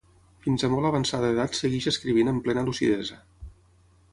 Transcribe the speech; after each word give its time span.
Fins 0.45 0.63
a 0.67 0.69
molt 0.75 0.87
avançada 0.89 1.29
edat 1.35 1.57
segueix 1.59 1.89
escrivint 1.91 2.33
amb 2.33 2.45
plena 2.49 2.65
lucidesa. 2.71 3.21